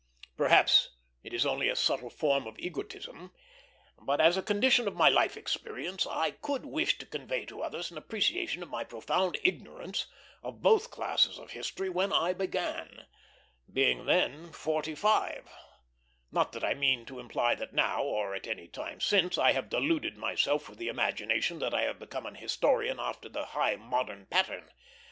[0.35, 0.89] Perhaps
[1.21, 3.31] it is only a subtle form of egotism,
[4.01, 7.91] but as a condition of my life experience I could wish to convey to others
[7.91, 10.07] an appreciation of my profound ignorance
[10.41, 13.05] of both classes of history when I began,
[13.71, 15.47] being then forty five;
[16.31, 19.69] not that I mean to imply that now, or at any time since, I have
[19.69, 24.25] deluded myself with the imagination that I have become an historian after the high modern
[24.25, 24.71] pattern.